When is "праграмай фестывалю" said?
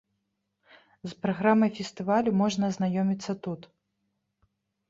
1.25-2.31